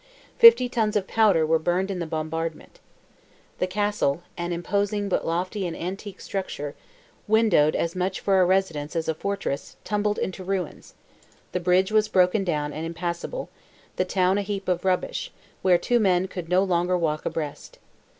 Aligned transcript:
Fifty 0.39 0.67
tons 0.67 0.95
of 0.95 1.05
powder 1.07 1.45
were 1.45 1.59
burned 1.59 1.91
in 1.91 1.99
the 1.99 2.07
bombardment. 2.07 2.79
The 3.59 3.67
castle, 3.67 4.23
an 4.35 4.51
imposing 4.51 5.09
but 5.09 5.27
lofty 5.27 5.67
and 5.67 5.77
antique 5.77 6.21
structure, 6.21 6.73
windowed 7.27 7.75
as 7.75 7.95
much 7.95 8.19
for 8.19 8.41
a 8.41 8.45
residence 8.47 8.95
as 8.95 9.07
a 9.07 9.13
fortress, 9.13 9.75
tumbled 9.83 10.17
into 10.17 10.43
ruins; 10.43 10.95
the 11.51 11.59
bridge 11.59 11.91
was 11.91 12.07
broken 12.07 12.43
down 12.43 12.73
and 12.73 12.83
impassable; 12.83 13.49
the 13.97 14.03
town 14.03 14.39
a 14.39 14.41
heap 14.41 14.67
of 14.67 14.85
rubbish, 14.85 15.31
where 15.61 15.77
two 15.77 15.99
men 15.99 16.27
could 16.27 16.49
no 16.49 16.63
longer 16.63 16.97
walk 16.97 17.23
abreast. 17.23 17.77